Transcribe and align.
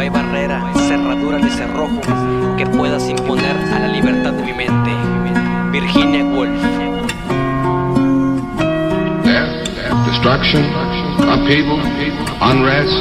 hay 0.00 0.08
barrera, 0.08 0.72
cerradura 0.88 1.38
ni 1.38 1.50
cerrojo 1.50 2.00
que 2.56 2.66
puedas 2.66 3.06
imponer 3.06 3.54
a 3.54 3.80
la 3.80 3.88
libertad 3.88 4.32
de 4.32 4.42
mi 4.44 4.52
mente. 4.54 4.90
Virginia 5.70 6.24
Woolf. 6.24 6.58
Death, 9.24 10.06
destruction, 10.06 10.64
upheaval, 11.18 11.80
unrest. 12.40 12.94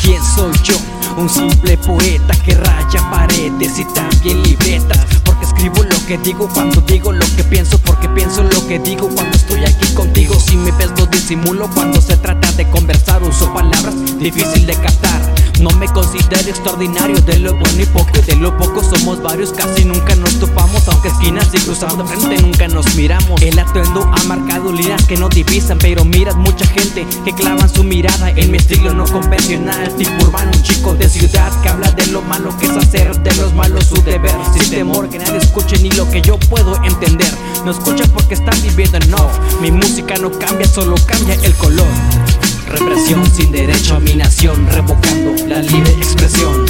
¿Quién 0.00 0.22
soy 0.22 0.52
yo? 0.62 0.74
Un 1.16 1.28
simple 1.28 1.76
poeta 1.78 2.34
que 2.44 2.54
raya 2.54 3.10
paredes 3.10 3.78
y 3.78 3.84
también 3.94 4.42
libretas 4.42 4.98
Porque 5.24 5.44
escribo 5.44 5.84
lo 5.84 6.06
que 6.06 6.18
digo 6.18 6.48
cuando 6.52 6.80
digo 6.80 7.12
lo 7.12 7.24
que 7.36 7.44
pienso 7.44 7.78
Porque 7.78 8.08
pienso 8.08 8.42
lo 8.42 8.66
que 8.66 8.80
digo 8.80 9.08
cuando 9.14 9.36
estoy 9.36 9.64
aquí 9.64 9.94
contigo 9.94 10.34
Si 10.34 10.56
me 10.56 10.72
ves 10.72 10.90
lo 10.98 11.06
disimulo 11.06 11.70
cuando 11.72 12.00
se 12.00 12.16
trata 12.16 12.50
de 12.52 12.68
conversar 12.68 13.22
Uso 13.22 13.52
palabras 13.54 13.94
difícil 14.18 14.66
de 14.66 14.74
captar 14.74 14.93
no 15.64 15.70
me 15.78 15.86
considero 15.88 16.50
extraordinario 16.50 17.16
de 17.22 17.38
lo 17.38 17.56
bueno 17.56 17.82
y 17.82 17.86
poco 17.86 18.10
De 18.26 18.36
lo 18.36 18.54
poco 18.58 18.82
somos 18.82 19.22
varios, 19.22 19.50
casi 19.52 19.86
nunca 19.86 20.14
nos 20.14 20.38
topamos 20.38 20.86
Aunque 20.88 21.08
esquinas 21.08 21.48
y 21.54 21.58
cruzamos 21.58 22.10
de 22.10 22.16
frente 22.16 22.42
nunca 22.42 22.68
nos 22.68 22.94
miramos. 22.96 23.40
El 23.40 23.58
atuendo 23.58 24.02
ha 24.02 24.22
marcado 24.24 24.70
líneas 24.70 25.02
que 25.06 25.16
no 25.16 25.30
divisan 25.30 25.78
Pero 25.78 26.04
miras 26.04 26.36
mucha 26.36 26.66
gente 26.66 27.06
que 27.24 27.32
clavan 27.32 27.72
su 27.72 27.82
mirada 27.82 28.30
En 28.30 28.50
mi 28.50 28.58
estilo 28.58 28.92
no 28.92 29.06
convencional, 29.06 29.88
tipo 29.96 30.12
urbano 30.24 30.50
Un 30.54 30.62
chico 30.62 30.94
de 30.94 31.08
ciudad 31.08 31.50
que 31.62 31.68
habla 31.70 31.90
de 31.92 32.06
lo 32.08 32.20
malo 32.20 32.54
que 32.58 32.66
es 32.66 32.76
hacer 32.76 33.18
De 33.22 33.34
los 33.36 33.54
malos 33.54 33.86
su 33.86 34.02
deber, 34.02 34.36
sin 34.52 34.70
temor 34.70 35.08
que 35.08 35.18
nadie 35.18 35.38
escuche 35.38 35.78
ni 35.78 35.90
lo 35.92 36.10
que 36.10 36.20
yo 36.20 36.38
puedo 36.38 36.76
entender. 36.84 37.32
No 37.64 37.70
escuchan 37.70 38.10
porque 38.10 38.34
están 38.34 38.60
viviendo 38.62 38.98
en 38.98 39.14
off. 39.14 39.32
Mi 39.62 39.70
música 39.70 40.16
no 40.20 40.30
cambia, 40.30 40.66
solo 40.68 40.96
cambia 41.06 41.34
el 41.42 41.54
color 41.54 41.86
Represión 42.68 43.24
sin 43.30 43.52
derecho 43.52 43.96
a 43.96 44.00
mi 44.00 44.14
nación, 44.14 44.66
revocando 44.70 45.34
la 45.46 45.58
libre 45.58 45.92
expresión. 45.92 46.66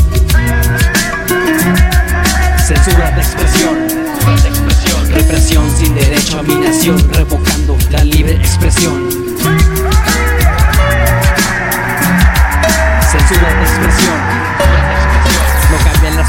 Censura 2.66 3.10
de 3.12 3.20
expresión. 3.20 3.74
Represión 5.10 5.64
sin 5.76 5.94
derecho 5.94 6.38
a 6.38 6.42
mi 6.42 6.54
nación, 6.54 6.98
revocando 7.12 7.76
la 7.90 8.04
libre 8.04 8.34
expresión. 8.34 9.08
Censura 13.10 13.54
de 13.54 13.62
expresión. 13.62 14.44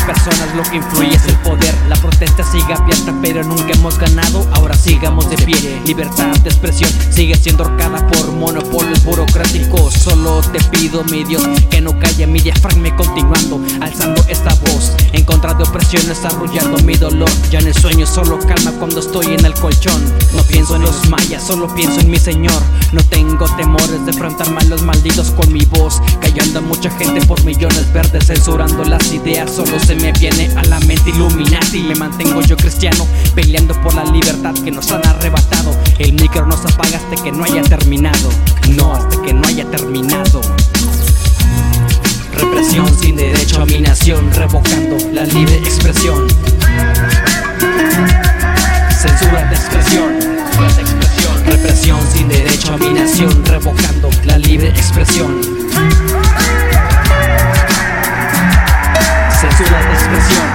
Personas, 0.05 0.53
lo 0.55 0.61
que 0.61 0.75
influye 0.77 1.15
es 1.15 1.25
el 1.25 1.35
poder. 1.37 1.73
La 1.89 1.95
protesta 1.95 2.43
sigue 2.43 2.73
abierta, 2.73 3.11
pero 3.23 3.43
nunca 3.43 3.73
hemos 3.73 3.97
ganado. 3.97 4.47
Ahora 4.53 4.75
sigamos 4.75 5.27
de 5.31 5.37
pie. 5.37 5.81
Libertad 5.83 6.27
de 6.43 6.49
expresión 6.49 6.91
sigue 7.09 7.35
siendo 7.35 7.63
horcada 7.63 8.05
por 8.07 8.31
monopolios 8.33 8.84
burocráticos. 9.05 9.93
Solo 9.93 10.41
te 10.41 10.59
pido, 10.77 11.03
mi 11.05 11.23
Dios, 11.23 11.43
que 11.69 11.81
no 11.81 11.97
calle 11.99 12.27
mi 12.27 12.39
diafragma 12.39 12.95
continuando, 12.95 13.61
alzando 13.81 14.21
esta 14.27 14.53
voz 14.55 14.91
en 15.13 15.23
contra 15.23 15.53
de 15.53 15.63
opresiones, 15.63 16.25
arrullando 16.25 16.77
mi 16.79 16.95
dolor. 16.95 17.29
Ya 17.49 17.59
en 17.59 17.67
el 17.67 17.73
sueño 17.73 18.05
solo 18.05 18.39
calma 18.39 18.71
cuando 18.79 18.99
estoy 18.99 19.27
en 19.27 19.45
el 19.45 19.53
colchón. 19.53 20.01
No 20.35 20.43
pienso 20.43 20.75
en 20.75 20.81
los 20.81 21.09
mayas, 21.09 21.45
solo 21.45 21.73
pienso 21.73 22.01
en 22.01 22.09
mi 22.09 22.17
Señor. 22.17 22.61
No 22.91 23.01
tengo 23.05 23.45
temores 23.55 24.05
de 24.05 24.11
enfrentarme 24.11 24.57
a 24.61 24.65
los 24.65 24.81
malditos 24.81 25.31
con 25.31 25.51
mi 25.53 25.63
voz, 25.65 26.01
callando 26.19 26.59
a 26.59 26.61
mucha 26.61 26.89
gente 26.97 27.25
por 27.25 27.43
millones 27.45 27.91
verdes, 27.93 28.27
censurando 28.27 28.83
las 28.83 29.11
ideas. 29.13 29.51
Solo 29.51 29.79
se 29.79 29.95
me 29.95 30.11
viene 30.13 30.49
a 30.57 30.63
la 30.63 30.79
mente 30.81 31.11
Illuminati. 31.11 31.83
Me 31.83 31.95
mantengo 31.95 32.41
yo 32.41 32.57
cristiano, 32.57 33.07
peleando 33.35 33.79
por 33.81 33.93
la 33.93 34.03
libertad 34.05 34.53
que 34.63 34.71
nos 34.71 34.91
han 34.91 35.05
arrebatado. 35.05 35.75
El 35.99 36.13
micro 36.13 36.45
nos 36.45 36.65
apaga 36.65 36.97
hasta 36.97 37.23
que 37.23 37.31
no 37.31 37.43
haya 37.43 37.61
terminado. 37.63 38.29
No, 38.69 38.93
hasta 38.93 39.21
que 39.21 39.33
no 39.33 39.47
haya 39.47 39.69
terminado. 39.69 40.41
Represión 42.33 42.87
sin 42.99 43.15
derecho 43.15 43.61
a 43.61 43.65
mi 43.65 43.79
nación, 43.79 44.31
revocando 44.33 44.97
la 45.13 45.23
libre 45.23 45.57
expresión. 45.57 46.27
Censura 48.89 49.45
de 49.45 49.55
expresión. 49.55 50.19
Represión 51.45 51.99
sin 52.11 52.27
derecho 52.27 52.73
a 52.73 52.77
mi 52.77 52.93
nación, 52.93 53.45
revocando 53.45 54.09
la 54.23 54.37
libre 54.37 54.69
expresión. 54.69 55.41
Censura 59.39 59.77
de 59.79 59.93
expresión. 59.93 60.45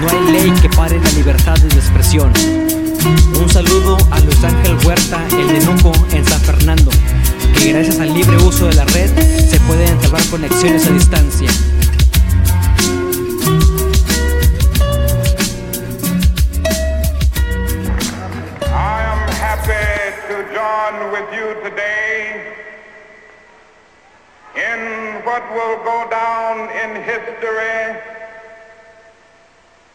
No 0.00 0.08
hay 0.10 0.32
ley 0.32 0.50
que 0.60 0.68
pare 0.68 1.00
la 1.00 1.10
libertad 1.10 1.58
de 1.58 1.76
expresión. 1.76 2.32
Huerta, 5.10 5.36
el 5.36 5.48
de 5.48 5.60
Nuco 5.64 5.92
en 6.12 6.24
San 6.24 6.40
Fernando, 6.40 6.90
que 7.58 7.72
gracias 7.72 7.98
al 7.98 8.12
libre 8.12 8.36
uso 8.36 8.66
de 8.66 8.74
la 8.74 8.84
red 8.86 9.08
se 9.48 9.58
pueden 9.60 9.88
entablar 9.88 10.22
conexiones 10.30 10.86
a 10.86 10.90
distancia. 10.90 11.50
In 24.56 25.22
what 25.24 25.42
will 25.54 25.76
go 25.84 26.08
down 26.10 26.68
in 26.70 27.02
history 27.02 28.17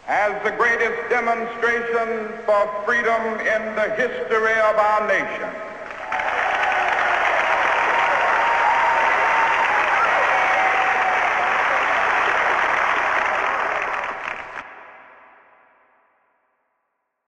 as 0.08 0.44
the 0.44 0.52
greatest 0.52 1.10
demonstration 1.10 2.34
for 2.46 2.68
freedom 2.86 3.40
in 3.40 3.76
the 3.76 3.90
history 3.96 4.60
of 4.60 4.76
our 4.78 5.08
nation. 5.08 5.73